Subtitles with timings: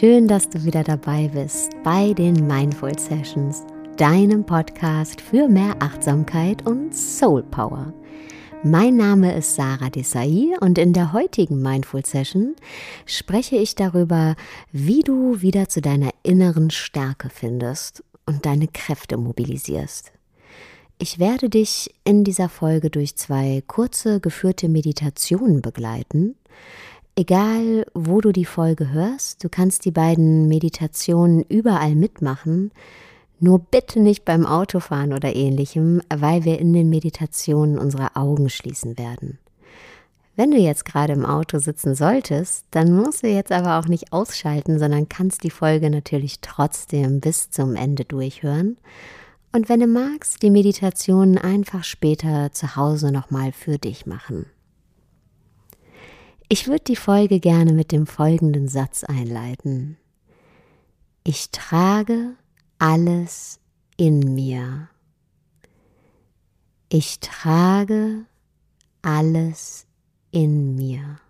[0.00, 3.64] Schön, dass du wieder dabei bist bei den Mindful Sessions,
[3.98, 7.92] deinem Podcast für mehr Achtsamkeit und Soul Power.
[8.64, 12.56] Mein Name ist Sarah Desai und in der heutigen Mindful Session
[13.04, 14.36] spreche ich darüber,
[14.72, 20.12] wie du wieder zu deiner inneren Stärke findest und deine Kräfte mobilisierst.
[20.96, 26.36] Ich werde dich in dieser Folge durch zwei kurze geführte Meditationen begleiten.
[27.20, 32.70] Egal, wo du die Folge hörst, du kannst die beiden Meditationen überall mitmachen.
[33.40, 38.96] Nur bitte nicht beim Autofahren oder ähnlichem, weil wir in den Meditationen unsere Augen schließen
[38.96, 39.38] werden.
[40.34, 44.14] Wenn du jetzt gerade im Auto sitzen solltest, dann musst du jetzt aber auch nicht
[44.14, 48.78] ausschalten, sondern kannst die Folge natürlich trotzdem bis zum Ende durchhören.
[49.52, 54.46] Und wenn du magst, die Meditation einfach später zu Hause nochmal für dich machen.
[56.52, 59.96] Ich würde die Folge gerne mit dem folgenden Satz einleiten.
[61.22, 62.34] Ich trage
[62.80, 63.60] alles
[63.96, 64.88] in mir.
[66.88, 68.24] Ich trage
[69.00, 69.86] alles
[70.32, 71.20] in mir.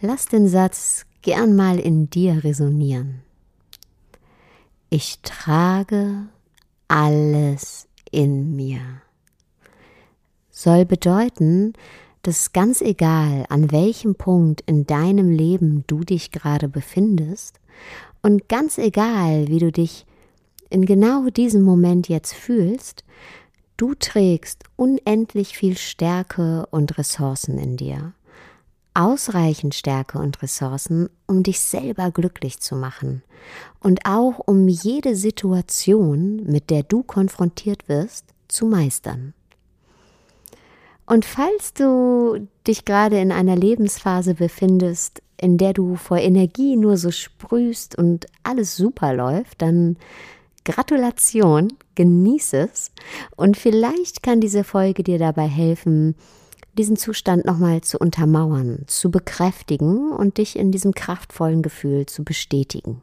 [0.00, 3.22] Lass den Satz gern mal in dir resonieren.
[4.90, 6.26] Ich trage
[6.88, 8.80] alles in mir.
[10.50, 11.74] Soll bedeuten,
[12.26, 17.60] dass ganz egal, an welchem Punkt in deinem Leben du dich gerade befindest
[18.22, 20.06] und ganz egal, wie du dich
[20.70, 23.04] in genau diesem Moment jetzt fühlst,
[23.76, 28.14] du trägst unendlich viel Stärke und Ressourcen in dir.
[28.94, 33.22] Ausreichend Stärke und Ressourcen, um dich selber glücklich zu machen
[33.80, 39.34] und auch um jede Situation, mit der du konfrontiert wirst, zu meistern.
[41.06, 46.96] Und falls du dich gerade in einer Lebensphase befindest, in der du vor Energie nur
[46.96, 49.96] so sprühst und alles super läuft, dann
[50.64, 52.90] Gratulation, genieße es
[53.36, 56.14] und vielleicht kann diese Folge dir dabei helfen,
[56.78, 63.02] diesen Zustand nochmal zu untermauern, zu bekräftigen und dich in diesem kraftvollen Gefühl zu bestätigen.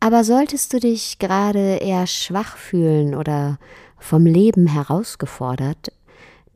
[0.00, 3.58] Aber solltest du dich gerade eher schwach fühlen oder
[3.98, 5.92] vom Leben herausgefordert,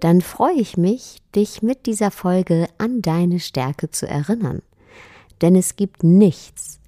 [0.00, 4.62] dann freue ich mich, dich mit dieser Folge an deine Stärke zu erinnern.
[5.40, 6.80] Denn es gibt nichts,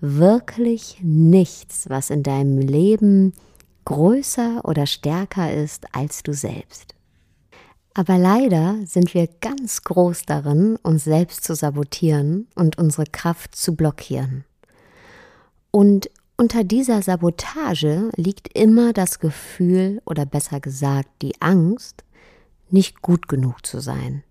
[0.00, 3.32] wirklich nichts, was in deinem Leben
[3.84, 6.94] größer oder stärker ist als du selbst.
[7.94, 13.74] Aber leider sind wir ganz groß darin, uns selbst zu sabotieren und unsere Kraft zu
[13.74, 14.44] blockieren.
[15.70, 22.04] Und unter dieser Sabotage liegt immer das Gefühl oder besser gesagt die Angst,
[22.70, 24.22] nicht gut genug zu sein.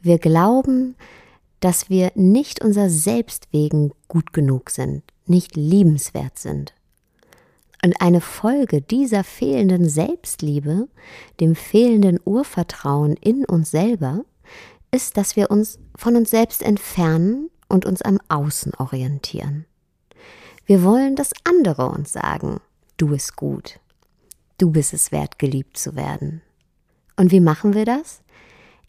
[0.00, 0.96] Wir glauben,
[1.60, 6.74] dass wir nicht unser Selbst wegen gut genug sind, nicht liebenswert sind.
[7.84, 10.88] Und eine Folge dieser fehlenden Selbstliebe,
[11.40, 14.24] dem fehlenden Urvertrauen in uns selber,
[14.90, 19.66] ist, dass wir uns von uns selbst entfernen und uns am Außen orientieren.
[20.64, 22.60] Wir wollen, dass andere uns sagen,
[22.96, 23.78] du bist gut,
[24.58, 26.42] du bist es wert, geliebt zu werden.
[27.16, 28.20] Und wie machen wir das?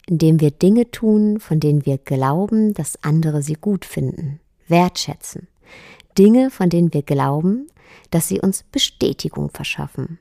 [0.06, 5.48] Indem wir Dinge tun, von denen wir glauben, dass andere sie gut finden, wertschätzen.
[6.16, 7.68] Dinge, von denen wir glauben,
[8.10, 10.18] dass sie uns Bestätigung verschaffen.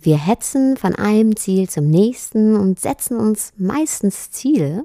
[0.00, 4.84] Wir hetzen von einem Ziel zum nächsten und setzen uns meistens Ziele,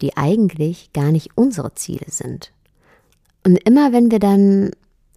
[0.00, 2.52] die eigentlich gar nicht unsere Ziele sind.
[3.44, 4.70] Und immer wenn wir dann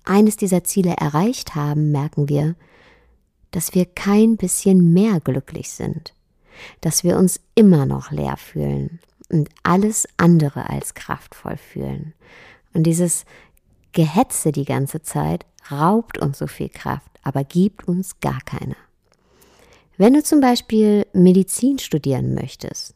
[0.04, 2.56] eines dieser Ziele erreicht haben, merken wir,
[3.52, 6.14] dass wir kein bisschen mehr glücklich sind
[6.82, 12.14] dass wir uns immer noch leer fühlen und alles andere als kraftvoll fühlen.
[12.74, 13.26] Und dieses
[13.92, 18.76] Gehetze die ganze Zeit raubt uns so viel Kraft, aber gibt uns gar keine.
[19.98, 22.96] Wenn du zum Beispiel Medizin studieren möchtest,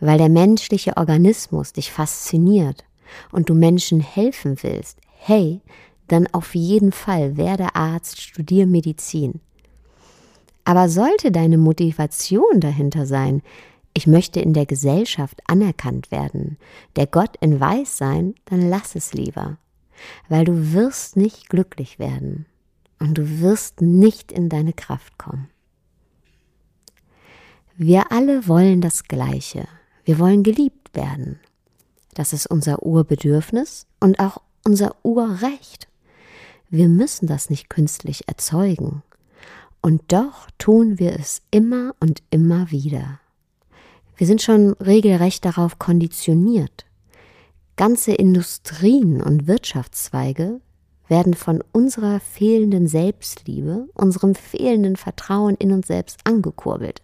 [0.00, 2.84] weil der menschliche Organismus dich fasziniert
[3.32, 5.60] und du Menschen helfen willst, hey,
[6.08, 9.40] dann auf jeden Fall werde Arzt, studier Medizin.
[10.66, 13.40] Aber sollte deine Motivation dahinter sein,
[13.94, 16.58] ich möchte in der Gesellschaft anerkannt werden,
[16.96, 19.58] der Gott in Weiß sein, dann lass es lieber,
[20.28, 22.46] weil du wirst nicht glücklich werden
[22.98, 25.48] und du wirst nicht in deine Kraft kommen.
[27.76, 29.68] Wir alle wollen das Gleiche.
[30.04, 31.38] Wir wollen geliebt werden.
[32.14, 35.86] Das ist unser Urbedürfnis und auch unser Urrecht.
[36.70, 39.04] Wir müssen das nicht künstlich erzeugen.
[39.86, 43.20] Und doch tun wir es immer und immer wieder.
[44.16, 46.86] Wir sind schon regelrecht darauf konditioniert.
[47.76, 50.60] Ganze Industrien und Wirtschaftszweige
[51.06, 57.02] werden von unserer fehlenden Selbstliebe, unserem fehlenden Vertrauen in uns selbst angekurbelt.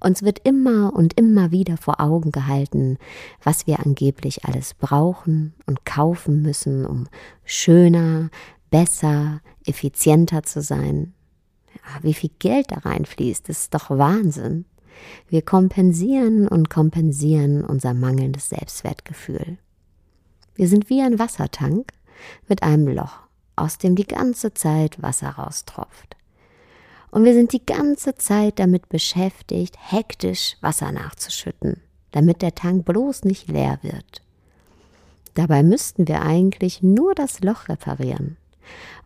[0.00, 2.98] Uns wird immer und immer wieder vor Augen gehalten,
[3.40, 7.06] was wir angeblich alles brauchen und kaufen müssen, um
[7.44, 8.30] schöner,
[8.72, 11.14] besser, effizienter zu sein.
[11.74, 14.64] Ja, wie viel Geld da reinfließt, ist doch Wahnsinn.
[15.28, 19.58] Wir kompensieren und kompensieren unser mangelndes Selbstwertgefühl.
[20.54, 21.92] Wir sind wie ein Wassertank
[22.48, 23.20] mit einem Loch,
[23.56, 26.16] aus dem die ganze Zeit Wasser raustropft.
[27.10, 31.80] Und wir sind die ganze Zeit damit beschäftigt, hektisch Wasser nachzuschütten,
[32.10, 34.22] damit der Tank bloß nicht leer wird.
[35.34, 38.36] Dabei müssten wir eigentlich nur das Loch reparieren,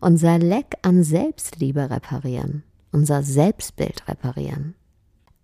[0.00, 2.62] unser Leck an Selbstliebe reparieren,
[2.92, 4.74] unser Selbstbild reparieren.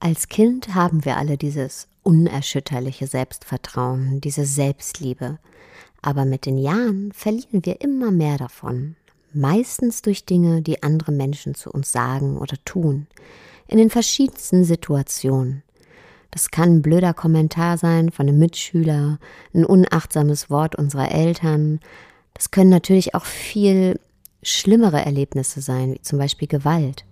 [0.00, 5.38] Als Kind haben wir alle dieses unerschütterliche Selbstvertrauen, diese Selbstliebe,
[6.02, 8.96] aber mit den Jahren verlieren wir immer mehr davon,
[9.32, 13.06] meistens durch Dinge, die andere Menschen zu uns sagen oder tun,
[13.68, 15.62] in den verschiedensten Situationen.
[16.32, 19.18] Das kann ein blöder Kommentar sein von einem Mitschüler,
[19.54, 21.78] ein unachtsames Wort unserer Eltern.
[22.34, 23.98] Das können natürlich auch viel
[24.42, 27.04] schlimmere Erlebnisse sein, wie zum Beispiel Gewalt.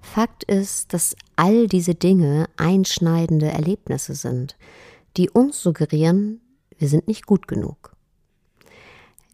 [0.00, 4.56] Fakt ist, dass all diese Dinge einschneidende Erlebnisse sind,
[5.16, 6.40] die uns suggerieren,
[6.78, 7.92] wir sind nicht gut genug.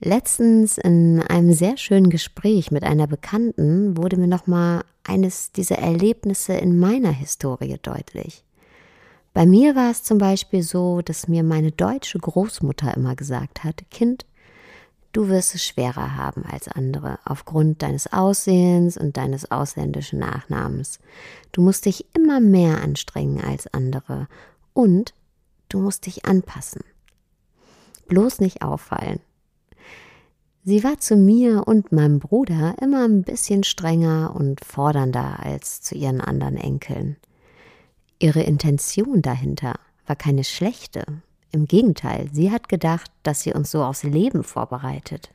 [0.00, 6.54] Letztens in einem sehr schönen Gespräch mit einer Bekannten wurde mir nochmal eines dieser Erlebnisse
[6.54, 8.44] in meiner Historie deutlich.
[9.32, 13.82] Bei mir war es zum Beispiel so, dass mir meine deutsche Großmutter immer gesagt hat,
[13.90, 14.26] Kind,
[15.14, 20.98] du wirst es schwerer haben als andere aufgrund deines Aussehens und deines ausländischen Nachnamens.
[21.52, 24.28] Du musst dich immer mehr anstrengen als andere
[24.74, 25.14] und
[25.70, 26.82] du musst dich anpassen.
[28.08, 29.20] Bloß nicht auffallen.
[30.64, 35.94] Sie war zu mir und meinem Bruder immer ein bisschen strenger und fordernder als zu
[35.94, 37.16] ihren anderen Enkeln.
[38.18, 39.74] Ihre Intention dahinter
[40.06, 41.04] war keine schlechte.
[41.54, 45.30] Im Gegenteil, sie hat gedacht, dass sie uns so aufs Leben vorbereitet.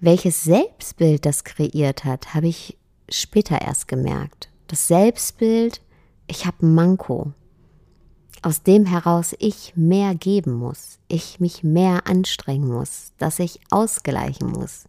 [0.00, 2.76] Welches Selbstbild das kreiert hat, habe ich
[3.08, 4.48] später erst gemerkt.
[4.66, 5.80] Das Selbstbild,
[6.26, 7.34] ich habe Manko,
[8.42, 14.50] aus dem heraus ich mehr geben muss, ich mich mehr anstrengen muss, dass ich ausgleichen
[14.50, 14.86] muss.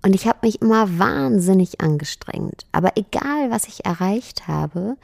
[0.00, 2.64] Und ich habe mich immer wahnsinnig angestrengt.
[2.72, 4.96] Aber egal, was ich erreicht habe,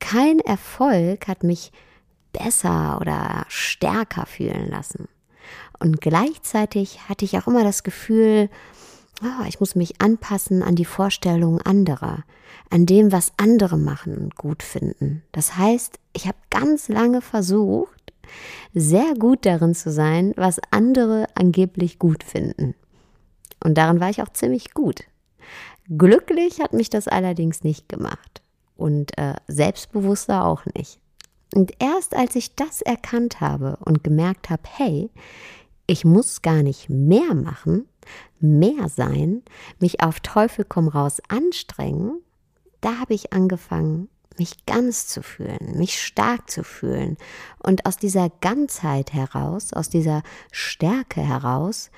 [0.00, 1.70] kein Erfolg hat mich
[2.32, 5.08] besser oder stärker fühlen lassen.
[5.78, 8.50] Und gleichzeitig hatte ich auch immer das Gefühl,
[9.22, 12.24] oh, ich muss mich anpassen an die Vorstellungen anderer,
[12.70, 15.22] an dem, was andere machen und gut finden.
[15.32, 18.12] Das heißt, ich habe ganz lange versucht,
[18.74, 22.74] sehr gut darin zu sein, was andere angeblich gut finden.
[23.62, 25.04] Und darin war ich auch ziemlich gut.
[25.88, 28.42] Glücklich hat mich das allerdings nicht gemacht
[28.76, 31.00] und äh, selbstbewusster auch nicht.
[31.54, 35.10] Und erst als ich das erkannt habe und gemerkt habe, hey,
[35.86, 37.88] ich muss gar nicht mehr machen,
[38.40, 39.42] mehr sein,
[39.80, 42.20] mich auf Teufel komm raus anstrengen,
[42.80, 47.16] da habe ich angefangen, mich ganz zu fühlen, mich stark zu fühlen
[47.58, 51.90] und aus dieser Ganzheit heraus, aus dieser Stärke heraus,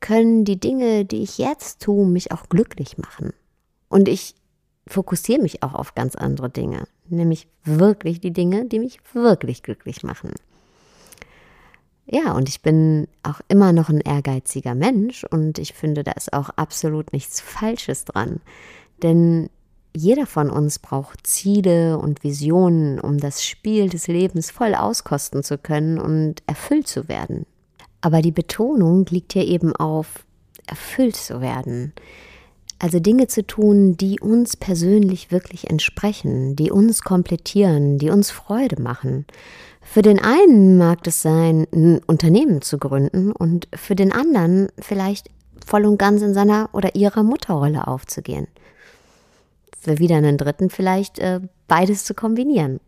[0.00, 3.32] können die Dinge, die ich jetzt tue, mich auch glücklich machen.
[3.88, 4.34] Und ich
[4.86, 10.02] fokussiere mich auch auf ganz andere Dinge, nämlich wirklich die Dinge, die mich wirklich glücklich
[10.02, 10.32] machen.
[12.06, 16.32] Ja, und ich bin auch immer noch ein ehrgeiziger Mensch und ich finde, da ist
[16.32, 18.40] auch absolut nichts Falsches dran.
[19.02, 19.50] Denn
[19.94, 25.58] jeder von uns braucht Ziele und Visionen, um das Spiel des Lebens voll auskosten zu
[25.58, 27.44] können und erfüllt zu werden.
[28.00, 30.24] Aber die Betonung liegt hier eben auf
[30.66, 31.92] erfüllt zu werden.
[32.80, 38.80] Also Dinge zu tun, die uns persönlich wirklich entsprechen, die uns komplettieren, die uns Freude
[38.80, 39.26] machen.
[39.82, 45.28] Für den einen mag es sein, ein Unternehmen zu gründen und für den anderen vielleicht
[45.66, 48.46] voll und ganz in seiner oder ihrer Mutterrolle aufzugehen.
[49.80, 52.80] Für wieder einen dritten vielleicht äh, beides zu kombinieren.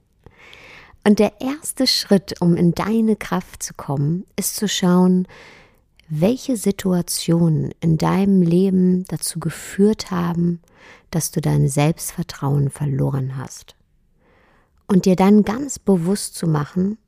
[1.04, 5.26] Und der erste Schritt, um in deine Kraft zu kommen, ist zu schauen,
[6.10, 10.60] welche Situationen in deinem Leben dazu geführt haben,
[11.10, 13.76] dass du dein Selbstvertrauen verloren hast
[14.88, 16.98] und dir dann ganz bewusst zu machen,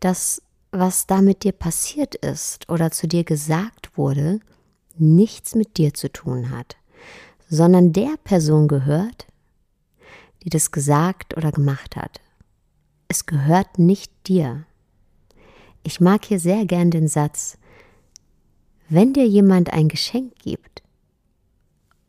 [0.00, 0.42] dass
[0.72, 4.40] was da mit dir passiert ist oder zu dir gesagt wurde,
[4.96, 6.76] nichts mit dir zu tun hat,
[7.48, 9.26] sondern der Person gehört,
[10.42, 12.20] die das gesagt oder gemacht hat.
[13.08, 14.64] Es gehört nicht dir.
[15.82, 17.58] Ich mag hier sehr gern den Satz,
[18.90, 20.82] wenn dir jemand ein Geschenk gibt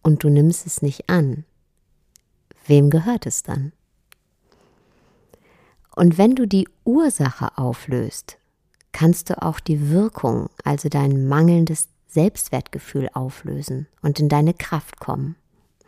[0.02, 1.46] und du nimmst es nicht an,
[2.66, 3.72] wem gehört es dann?
[5.96, 8.38] Und wenn du die Ursache auflöst,
[8.92, 15.36] kannst du auch die Wirkung, also dein mangelndes Selbstwertgefühl auflösen und in deine Kraft kommen.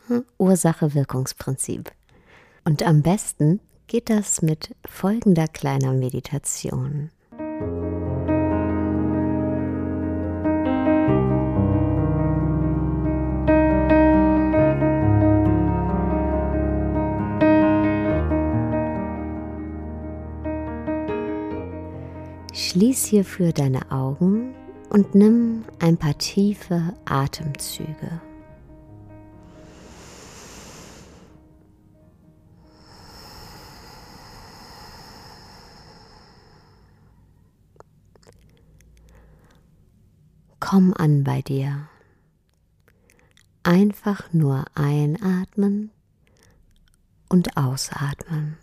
[0.08, 0.24] Hm?
[0.38, 1.92] Ursache-Wirkungsprinzip.
[2.66, 7.10] Und am besten geht das mit folgender kleiner Meditation.
[22.74, 24.56] Schließ hierfür deine Augen
[24.90, 28.20] und nimm ein paar tiefe Atemzüge.
[40.60, 41.88] Komm an bei dir.
[43.62, 45.92] Einfach nur einatmen
[47.30, 48.58] und ausatmen.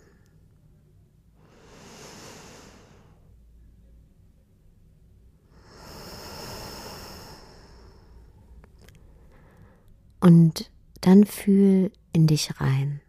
[10.21, 13.01] Und dann fühl in dich rein.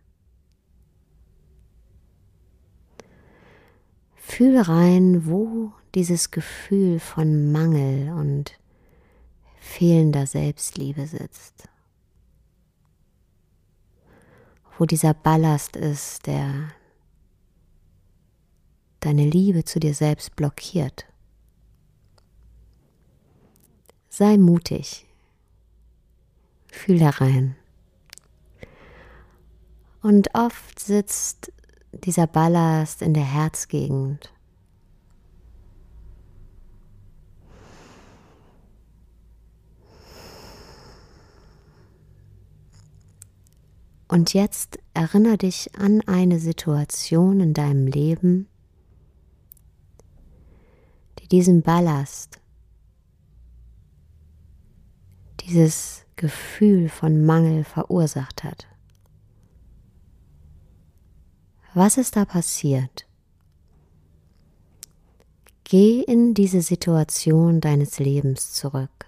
[4.16, 8.59] Fühl rein, wo dieses Gefühl von Mangel und
[9.61, 11.69] fehlender Selbstliebe sitzt.
[14.78, 16.71] Wo dieser Ballast ist, der
[19.00, 21.07] deine Liebe zu dir selbst blockiert.
[24.09, 25.07] Sei mutig,
[26.73, 27.55] Fühl da rein.
[30.00, 31.52] Und oft sitzt
[31.93, 34.33] dieser Ballast in der Herzgegend.
[44.09, 48.49] Und jetzt erinnere dich an eine Situation in deinem Leben,
[51.19, 52.41] die diesen Ballast,
[55.41, 58.66] dieses Gefühl von Mangel verursacht hat.
[61.75, 63.07] Was ist da passiert?
[65.64, 69.07] Geh in diese Situation deines Lebens zurück.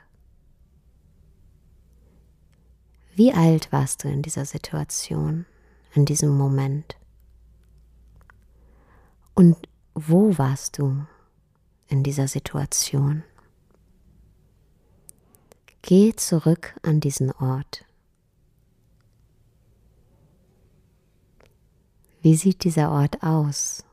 [3.15, 5.47] Wie alt warst du in dieser Situation,
[5.93, 6.97] in diesem Moment?
[9.35, 11.07] Und wo warst du
[11.89, 13.23] in dieser Situation?
[15.87, 17.85] Geh zurück an diesen Ort.
[22.23, 23.85] Wie sieht dieser Ort aus?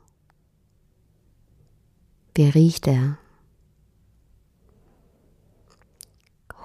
[2.33, 3.17] Wie riecht er?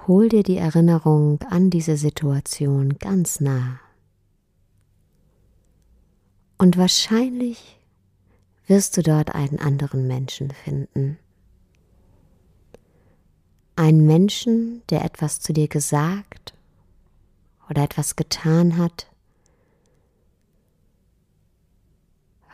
[0.07, 3.81] Hol dir die Erinnerung an diese Situation ganz nah.
[6.57, 7.81] Und wahrscheinlich
[8.65, 11.19] wirst du dort einen anderen Menschen finden.
[13.79, 16.55] Ein Menschen, der etwas zu dir gesagt
[17.69, 19.05] oder etwas getan hat,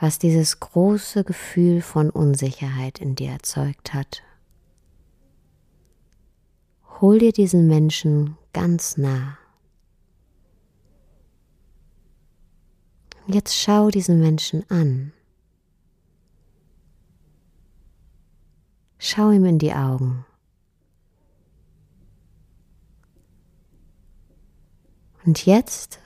[0.01, 4.21] was dieses große Gefühl von Unsicherheit in dir erzeugt hat.
[6.99, 9.37] Hol dir diesen Menschen ganz nah.
[13.27, 15.13] Jetzt schau diesen Menschen an.
[18.97, 20.25] Schau ihm in die Augen.
[25.25, 25.99] Und jetzt,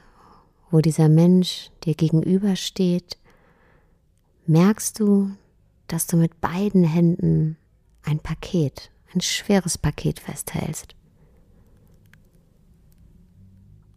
[0.70, 3.18] wo dieser Mensch dir gegenübersteht,
[4.46, 5.32] merkst du,
[5.88, 7.58] dass du mit beiden Händen
[8.04, 10.96] ein Paket, ein schweres Paket festhältst.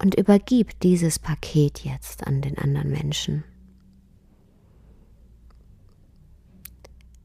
[0.02, 3.44] Und übergib dieses Paket jetzt an den anderen Menschen.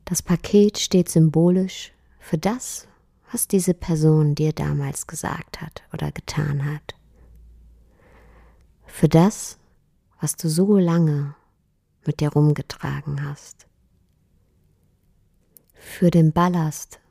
[0.04, 2.88] Das Paket steht symbolisch für das,
[3.32, 6.96] was diese Person dir damals gesagt hat oder getan hat
[8.96, 9.58] für das,
[10.22, 11.36] was du so lange
[12.06, 13.68] mit dir rumgetragen hast,
[15.74, 17.02] für den Ballast,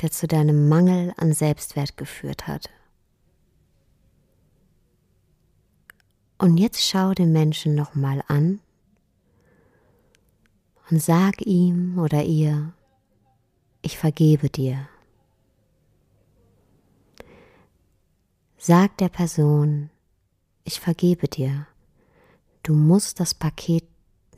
[0.00, 2.70] der zu deinem Mangel an Selbstwert geführt hat.
[6.38, 8.60] Und jetzt schau den Menschen nochmal an
[10.88, 12.72] und sag ihm oder ihr,
[13.82, 14.88] ich vergebe dir.
[18.56, 19.90] Sag der Person,
[20.68, 21.66] ich vergebe dir.
[22.62, 23.84] Du musst das Paket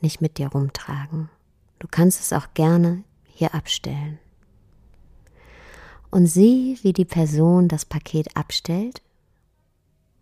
[0.01, 1.29] nicht mit dir rumtragen.
[1.79, 4.17] Du kannst es auch gerne hier abstellen.
[6.11, 9.01] und sieh, wie die Person das Paket abstellt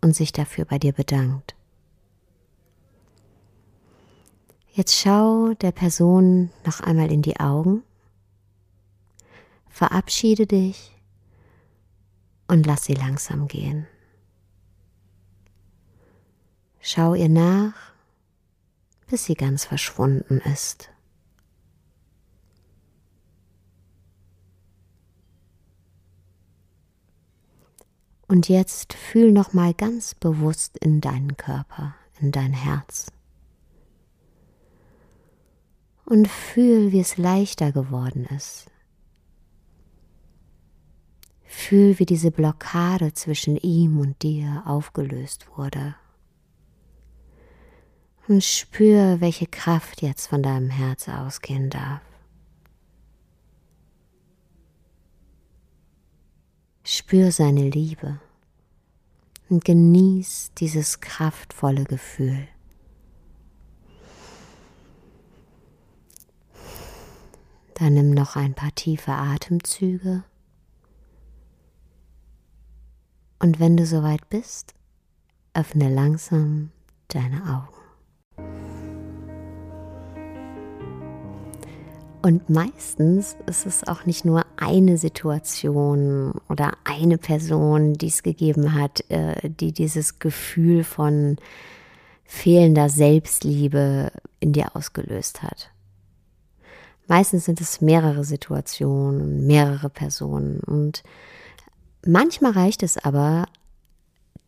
[0.00, 1.54] und sich dafür bei dir bedankt.
[4.72, 7.82] Jetzt schau der Person noch einmal in die Augen,
[9.68, 10.96] verabschiede dich
[12.46, 13.86] und lass sie langsam gehen.
[16.80, 17.74] Schau ihr nach,
[19.06, 20.90] bis sie ganz verschwunden ist.
[28.30, 33.10] Und jetzt fühl noch mal ganz bewusst in deinen Körper, in dein Herz.
[36.04, 38.70] Und fühl, wie es leichter geworden ist.
[41.42, 45.96] Fühl, wie diese Blockade zwischen ihm und dir aufgelöst wurde.
[48.30, 52.00] Und spür, welche Kraft jetzt von deinem Herz ausgehen darf.
[56.84, 58.20] Spür seine Liebe
[59.48, 62.46] und genieß dieses kraftvolle Gefühl.
[67.74, 70.22] Dann nimm noch ein paar tiefe Atemzüge.
[73.40, 74.74] Und wenn du soweit bist,
[75.52, 76.70] öffne langsam
[77.08, 77.79] deine Augen.
[82.22, 88.74] Und meistens ist es auch nicht nur eine Situation oder eine Person, die es gegeben
[88.74, 91.36] hat, äh, die dieses Gefühl von
[92.24, 95.70] fehlender Selbstliebe in dir ausgelöst hat.
[97.08, 100.60] Meistens sind es mehrere Situationen, mehrere Personen.
[100.60, 101.02] Und
[102.04, 103.46] manchmal reicht es aber,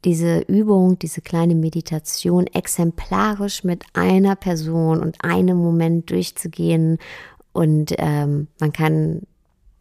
[0.05, 6.99] diese Übung, diese kleine Meditation exemplarisch mit einer Person und einem Moment durchzugehen
[7.53, 9.23] und ähm, man kann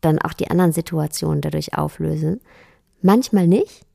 [0.01, 2.41] dann auch die anderen Situationen dadurch auflösen.
[3.01, 3.85] Manchmal nicht.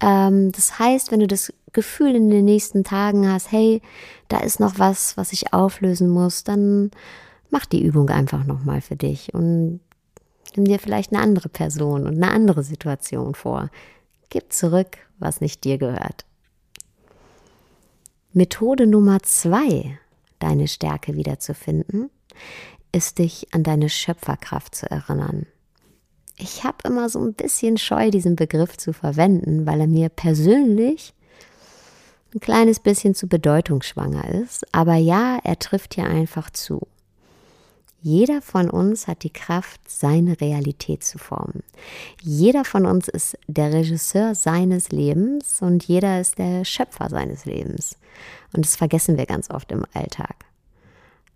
[0.00, 3.80] Ähm, das heißt, wenn du das Gefühl in den nächsten Tagen hast, hey,
[4.28, 6.90] da ist noch was, was ich auflösen muss, dann
[7.50, 9.80] mach die Übung einfach nochmal für dich und
[10.56, 13.70] nimm dir vielleicht eine andere Person und eine andere Situation vor.
[14.28, 16.24] Gib zurück, was nicht dir gehört.
[18.32, 19.98] Methode Nummer zwei,
[20.38, 22.10] deine Stärke wiederzufinden,
[22.92, 25.46] ist dich an deine Schöpferkraft zu erinnern.
[26.36, 31.14] Ich habe immer so ein bisschen Scheu, diesen Begriff zu verwenden, weil er mir persönlich
[32.34, 34.66] ein kleines bisschen zu bedeutungsschwanger ist.
[34.72, 36.86] Aber ja, er trifft hier einfach zu.
[38.00, 41.62] Jeder von uns hat die Kraft, seine Realität zu formen.
[42.20, 47.96] Jeder von uns ist der Regisseur seines Lebens und jeder ist der Schöpfer seines Lebens.
[48.52, 50.34] Und das vergessen wir ganz oft im Alltag.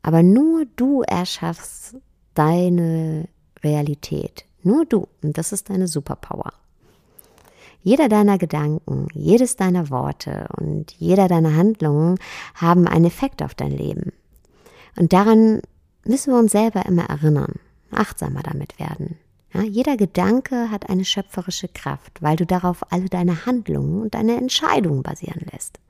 [0.07, 1.97] Aber nur du erschaffst
[2.35, 3.29] deine
[3.65, 4.45] Realität.
[4.63, 5.09] Nur du.
[5.21, 6.53] Und das ist deine Superpower.
[7.83, 12.19] Jeder deiner Gedanken, jedes deiner Worte und jeder deiner Handlungen
[12.55, 14.13] haben einen Effekt auf dein Leben.
[14.97, 15.61] Und daran
[16.05, 17.55] müssen wir uns selber immer erinnern,
[17.91, 19.19] achtsamer damit werden.
[19.53, 24.37] Ja, jeder Gedanke hat eine schöpferische Kraft, weil du darauf alle deine Handlungen und deine
[24.37, 25.81] Entscheidungen basieren lässt.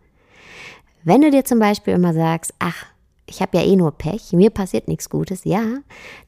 [1.05, 2.87] Wenn du dir zum Beispiel immer sagst, ach,
[3.27, 5.65] ich habe ja eh nur Pech, mir passiert nichts Gutes, ja,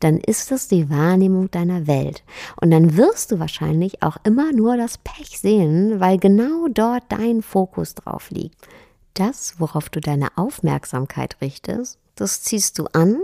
[0.01, 2.25] dann ist das die Wahrnehmung deiner Welt.
[2.61, 7.43] Und dann wirst du wahrscheinlich auch immer nur das Pech sehen, weil genau dort dein
[7.43, 8.69] Fokus drauf liegt.
[9.15, 13.21] Das, worauf du deine Aufmerksamkeit richtest, das ziehst du an,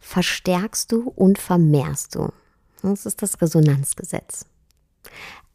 [0.00, 2.30] verstärkst du und vermehrst du.
[2.82, 4.46] Das ist das Resonanzgesetz.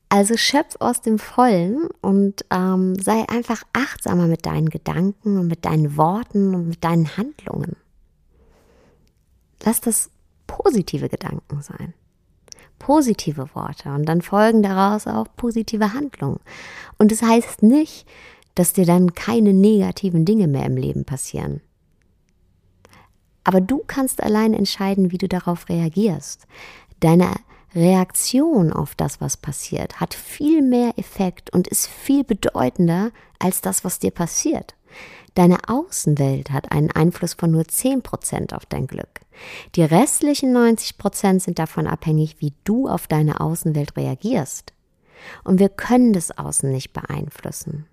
[0.09, 5.65] Also schöpf aus dem Vollen und ähm, sei einfach achtsamer mit deinen Gedanken und mit
[5.65, 7.75] deinen Worten und mit deinen Handlungen.
[9.63, 10.09] Lass das
[10.47, 11.93] positive Gedanken sein,
[12.79, 16.39] positive Worte und dann folgen daraus auch positive Handlungen.
[16.97, 18.07] Und es das heißt nicht,
[18.55, 21.61] dass dir dann keine negativen Dinge mehr im Leben passieren.
[23.43, 26.47] Aber du kannst allein entscheiden, wie du darauf reagierst.
[26.99, 27.31] Deine
[27.75, 33.83] Reaktion auf das, was passiert, hat viel mehr Effekt und ist viel bedeutender als das,
[33.83, 34.75] was dir passiert.
[35.35, 39.21] Deine Außenwelt hat einen Einfluss von nur 10% auf dein Glück.
[39.75, 44.73] Die restlichen 90% sind davon abhängig, wie du auf deine Außenwelt reagierst.
[45.43, 47.85] Und wir können das Außen nicht beeinflussen.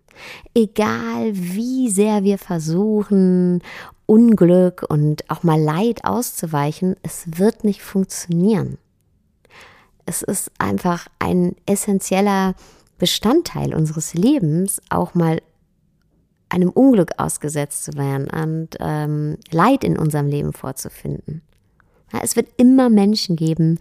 [0.55, 3.63] Egal wie sehr wir versuchen,
[4.07, 8.79] Unglück und auch mal Leid auszuweichen, es wird nicht funktionieren
[10.07, 12.55] es ist einfach ein essentieller
[12.99, 15.43] Bestandteil unseres Lebens, auch mal
[16.49, 21.43] einem Unglück ausgesetzt zu werden und ähm, Leid in unserem Leben vorzufinden.
[22.13, 23.79] Ja, es wird immer Menschen geben,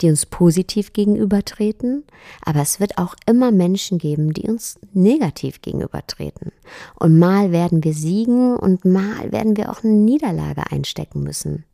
[0.00, 2.04] die uns positiv gegenübertreten,
[2.44, 6.52] aber es wird auch immer Menschen geben, die uns negativ gegenübertreten.
[6.98, 11.64] Und mal werden wir siegen und mal werden wir auch eine Niederlage einstecken müssen.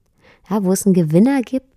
[0.51, 1.69] Ja, wo es einen Gewinner gibt,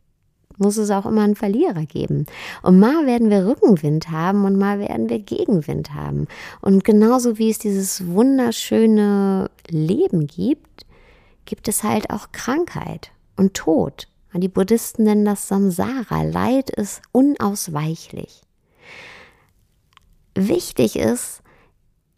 [0.57, 2.25] muss es auch immer einen Verlierer geben.
[2.61, 6.27] Und mal werden wir Rückenwind haben und mal werden wir Gegenwind haben.
[6.61, 10.85] Und genauso wie es dieses wunderschöne Leben gibt,
[11.45, 14.07] gibt es halt auch Krankheit und Tod.
[14.35, 16.23] Die Buddhisten nennen das Samsara.
[16.23, 18.41] Leid ist unausweichlich.
[20.33, 21.43] Wichtig ist,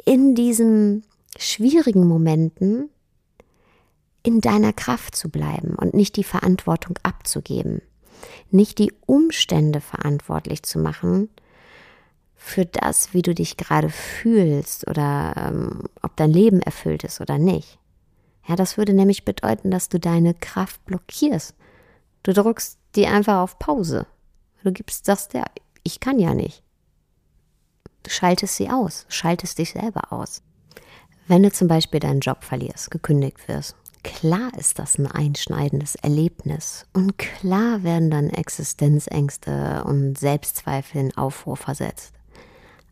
[0.06, 1.04] in diesen
[1.38, 2.90] schwierigen Momenten
[4.24, 7.82] in deiner Kraft zu bleiben und nicht die Verantwortung abzugeben.
[8.52, 11.30] Nicht die Umstände verantwortlich zu machen
[12.36, 17.38] für das, wie du dich gerade fühlst oder ähm, ob dein Leben erfüllt ist oder
[17.38, 17.80] nicht.
[18.48, 21.56] Ja, das würde nämlich bedeuten, dass du deine Kraft blockierst
[22.26, 24.08] Du drückst die einfach auf Pause.
[24.64, 25.46] Du gibst, sagst, ja,
[25.84, 26.64] ich kann ja nicht.
[28.02, 30.42] Du schaltest sie aus, schaltest dich selber aus.
[31.28, 33.76] Wenn du zum Beispiel deinen Job verlierst, gekündigt wirst,
[34.06, 41.58] klar ist das ein einschneidendes Erlebnis und klar werden dann Existenzängste und Selbstzweifel in Aufruhr
[41.58, 42.14] versetzt.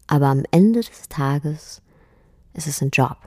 [0.07, 1.81] Aber am Ende des Tages
[2.53, 3.17] ist es ein Job.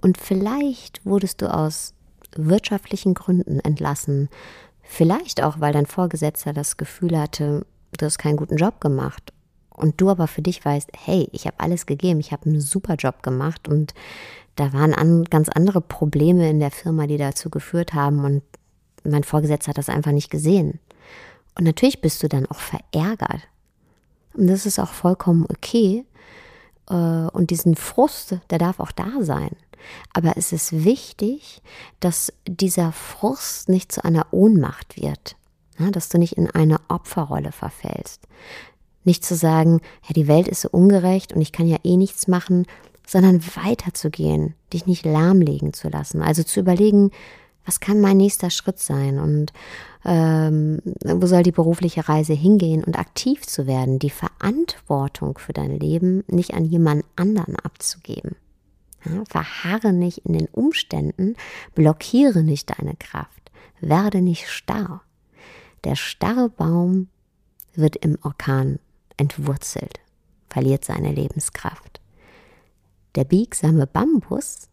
[0.00, 1.94] Und vielleicht wurdest du aus
[2.36, 4.28] wirtschaftlichen Gründen entlassen,
[4.84, 7.66] Vielleicht auch, weil dein Vorgesetzter das Gefühl hatte,
[7.98, 9.32] du hast keinen guten Job gemacht.
[9.70, 12.94] Und du aber für dich weißt, hey, ich habe alles gegeben, ich habe einen super
[12.94, 13.92] Job gemacht und
[14.56, 18.42] da waren an, ganz andere Probleme in der Firma, die dazu geführt haben und
[19.04, 20.80] mein Vorgesetzter hat das einfach nicht gesehen.
[21.56, 23.42] Und natürlich bist du dann auch verärgert.
[24.34, 26.04] Und das ist auch vollkommen okay.
[26.88, 29.50] Äh, und diesen Frust, der darf auch da sein.
[30.12, 31.62] Aber es ist wichtig,
[32.00, 35.36] dass dieser Frust nicht zu einer Ohnmacht wird,
[35.78, 38.22] ja, dass du nicht in eine Opferrolle verfällst.
[39.04, 42.26] Nicht zu sagen, ja, die Welt ist so ungerecht und ich kann ja eh nichts
[42.26, 42.66] machen,
[43.06, 46.22] sondern weiterzugehen, dich nicht lahmlegen zu lassen.
[46.22, 47.10] Also zu überlegen,
[47.64, 49.52] was kann mein nächster Schritt sein und
[50.04, 55.78] ähm, wo soll die berufliche Reise hingehen und aktiv zu werden, die Verantwortung für dein
[55.78, 58.36] Leben nicht an jemand anderen abzugeben.
[59.04, 61.36] Ja, verharre nicht in den Umständen,
[61.74, 65.02] blockiere nicht deine Kraft, werde nicht starr.
[65.84, 67.08] Der starre Baum
[67.74, 68.78] wird im Orkan
[69.16, 70.00] entwurzelt,
[70.48, 72.00] verliert seine Lebenskraft.
[73.14, 74.68] Der biegsame Bambus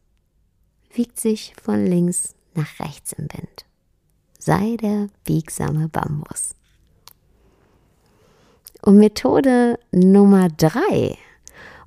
[0.93, 3.65] wiegt sich von links nach rechts im Wind.
[4.39, 6.55] Sei der biegsame Bambus.
[8.81, 11.17] Und Methode Nummer drei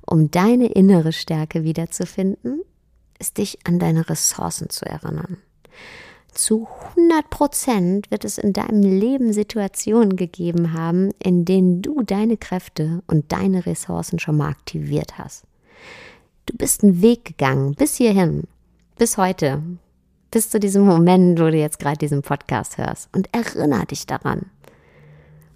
[0.05, 2.61] um deine innere Stärke wiederzufinden,
[3.19, 5.37] ist dich an deine Ressourcen zu erinnern.
[6.31, 12.37] Zu 100 Prozent wird es in deinem Leben Situationen gegeben haben, in denen du deine
[12.37, 15.45] Kräfte und deine Ressourcen schon mal aktiviert hast.
[16.45, 18.43] Du bist einen Weg gegangen bis hierhin,
[18.97, 19.63] bis heute,
[20.29, 24.51] bis zu diesem Moment, wo du jetzt gerade diesen Podcast hörst und erinnere dich daran.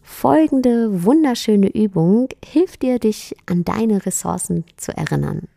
[0.02, 5.48] Folgende wunderschöne Übung hilft dir, dich an deine Ressourcen zu erinnern.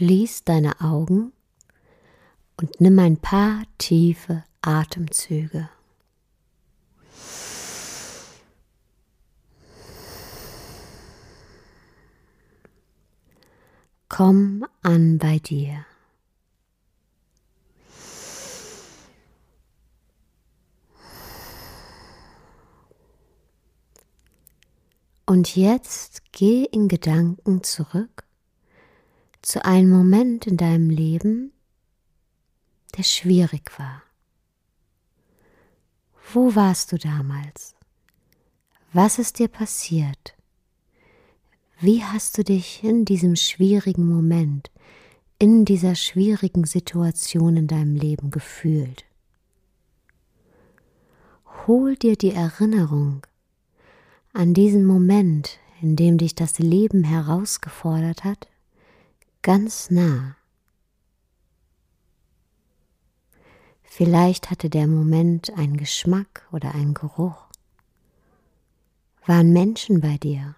[0.00, 1.34] Schließ deine Augen
[2.56, 5.68] und nimm ein paar tiefe Atemzüge.
[14.08, 15.84] Komm an bei dir.
[25.26, 28.24] Und jetzt geh in Gedanken zurück
[29.42, 31.52] zu einem Moment in deinem Leben,
[32.96, 34.02] der schwierig war.
[36.32, 37.74] Wo warst du damals?
[38.92, 40.34] Was ist dir passiert?
[41.80, 44.70] Wie hast du dich in diesem schwierigen Moment,
[45.38, 49.04] in dieser schwierigen Situation in deinem Leben gefühlt?
[51.66, 53.26] Hol dir die Erinnerung
[54.32, 58.50] an diesen Moment, in dem dich das Leben herausgefordert hat
[59.42, 60.36] ganz nah.
[63.82, 67.48] Vielleicht hatte der Moment einen Geschmack oder einen Geruch.
[69.26, 70.56] Waren Menschen bei dir?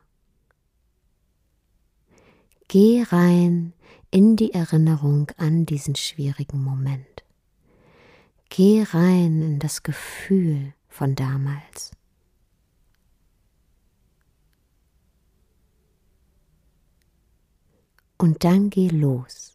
[2.69, 3.73] Geh rein
[4.11, 7.25] in die Erinnerung an diesen schwierigen Moment.
[8.49, 11.93] Geh rein in das Gefühl von damals.
[18.23, 19.53] Und dann geh los.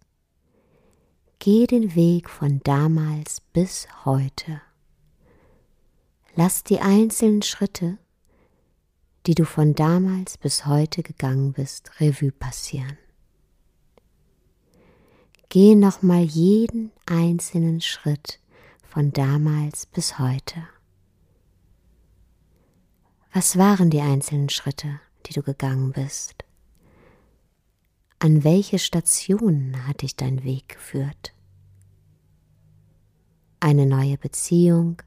[1.39, 4.61] Geh den Weg von damals bis heute.
[6.35, 7.97] Lass die einzelnen Schritte,
[9.25, 12.97] die du von damals bis heute gegangen bist, Revue passieren.
[15.47, 18.41] Geh nochmal jeden einzelnen Schritt
[18.83, 20.67] von damals bis heute.
[23.31, 26.43] Was waren die einzelnen Schritte, die du gegangen bist?
[28.19, 31.35] An welche Stationen hat dich dein Weg geführt?
[33.59, 34.99] Eine neue Beziehung,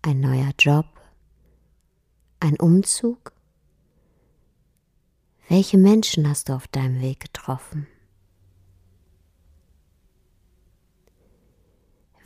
[0.00, 0.86] ein neuer Job,
[2.40, 3.32] ein Umzug?
[5.50, 7.86] Welche Menschen hast du auf deinem Weg getroffen?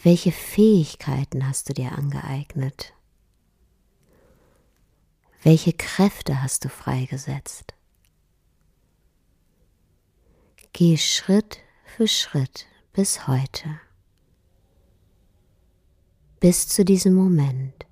[0.01, 2.95] Welche Fähigkeiten hast du dir angeeignet?
[5.43, 7.75] Welche Kräfte hast du freigesetzt?
[10.79, 13.81] Geh Schritt für Schritt bis heute,
[16.39, 17.87] bis zu diesem Moment.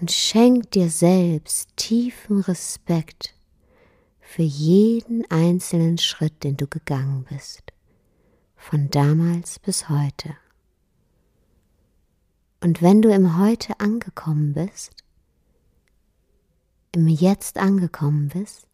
[0.00, 3.34] Und schenk dir selbst tiefen Respekt
[4.20, 7.64] für jeden einzelnen Schritt, den du gegangen bist,
[8.54, 10.36] von damals bis heute.
[12.60, 14.92] Und wenn du im Heute angekommen bist,
[16.94, 18.66] im Jetzt angekommen bist,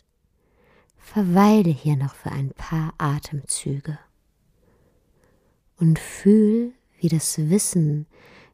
[0.97, 3.99] verweile hier noch für ein paar Atemzüge
[5.79, 8.07] und fühl, wie das Wissen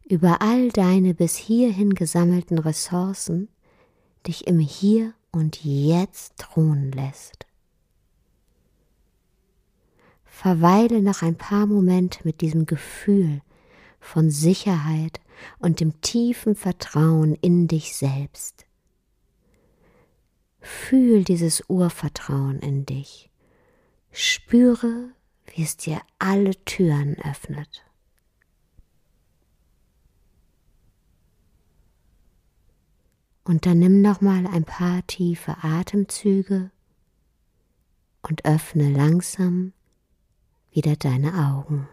[0.05, 3.49] über all deine bis hierhin gesammelten Ressourcen
[4.27, 7.47] dich im Hier und jetzt thronen lässt.
[10.25, 13.41] Verweile noch ein paar Momente mit diesem Gefühl
[14.01, 15.21] von Sicherheit
[15.59, 18.67] und dem tiefen Vertrauen in dich selbst.
[20.61, 23.31] Fühl dieses Urvertrauen in dich.
[24.11, 25.11] Spüre,
[25.47, 27.85] wie es dir alle Türen öffnet.
[33.45, 36.71] Und dann nimm noch mal ein paar tiefe Atemzüge
[38.23, 39.73] und öffne langsam
[40.71, 41.89] wieder deine Augen.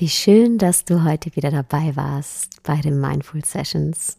[0.00, 4.16] Wie schön, dass du heute wieder dabei warst bei den Mindful Sessions.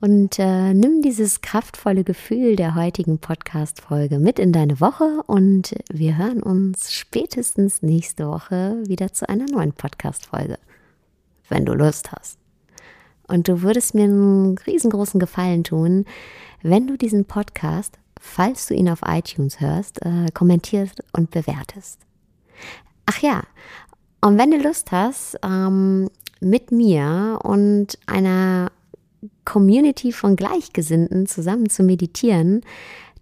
[0.00, 6.16] Und äh, nimm dieses kraftvolle Gefühl der heutigen Podcast-Folge mit in deine Woche und wir
[6.16, 10.58] hören uns spätestens nächste Woche wieder zu einer neuen Podcast-Folge,
[11.48, 12.40] wenn du Lust hast.
[13.28, 16.06] Und du würdest mir einen riesengroßen Gefallen tun,
[16.62, 22.00] wenn du diesen Podcast, falls du ihn auf iTunes hörst, äh, kommentierst und bewertest.
[23.06, 23.42] Ach ja,
[24.22, 26.08] und wenn du Lust hast, ähm,
[26.40, 28.70] mit mir und einer
[29.44, 32.62] Community von Gleichgesinnten zusammen zu meditieren,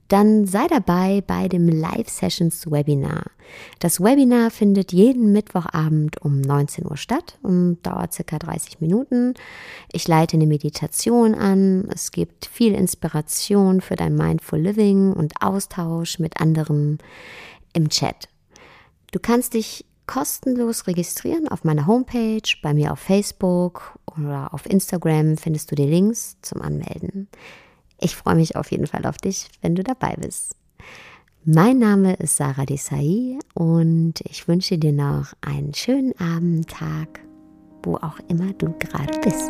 [0.08, 3.30] dann sei dabei bei dem Live Sessions Webinar.
[3.78, 9.34] Das Webinar findet jeden Mittwochabend um 19 Uhr statt und dauert circa 30 Minuten.
[9.92, 11.88] Ich leite eine Meditation an.
[11.94, 16.98] Es gibt viel Inspiration für dein Mindful Living und Austausch mit anderen
[17.72, 18.28] im Chat.
[19.12, 25.36] Du kannst dich kostenlos registrieren auf meiner Homepage, bei mir auf Facebook oder auf Instagram
[25.36, 27.28] findest du die Links zum Anmelden.
[28.00, 30.56] Ich freue mich auf jeden Fall auf dich, wenn du dabei bist.
[31.44, 37.20] Mein Name ist Sarah Desai und ich wünsche dir noch einen schönen Abend, Tag,
[37.84, 39.48] wo auch immer du gerade bist.